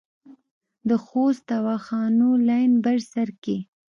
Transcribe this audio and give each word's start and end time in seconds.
د 0.89 0.91
خوست 1.05 1.41
دواخانو 1.51 2.29
لین 2.47 2.71
بر 2.83 2.97
سر 3.11 3.29
کې 3.43 3.57